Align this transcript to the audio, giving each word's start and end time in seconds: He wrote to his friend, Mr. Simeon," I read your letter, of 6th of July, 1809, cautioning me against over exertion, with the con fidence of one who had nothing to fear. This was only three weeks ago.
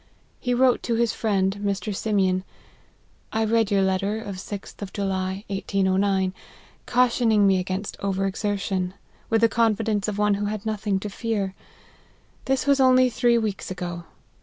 He 0.39 0.55
wrote 0.55 0.81
to 0.81 0.95
his 0.95 1.13
friend, 1.13 1.57
Mr. 1.61 1.95
Simeon," 1.95 2.43
I 3.31 3.45
read 3.45 3.69
your 3.69 3.83
letter, 3.83 4.19
of 4.19 4.37
6th 4.37 4.81
of 4.81 4.91
July, 4.91 5.43
1809, 5.45 6.33
cautioning 6.87 7.45
me 7.45 7.59
against 7.59 7.97
over 7.99 8.25
exertion, 8.25 8.95
with 9.29 9.41
the 9.41 9.47
con 9.47 9.75
fidence 9.75 10.07
of 10.07 10.17
one 10.17 10.33
who 10.33 10.45
had 10.45 10.65
nothing 10.65 10.99
to 11.01 11.09
fear. 11.11 11.53
This 12.45 12.65
was 12.65 12.79
only 12.79 13.11
three 13.11 13.37
weeks 13.37 13.69
ago. 13.69 14.05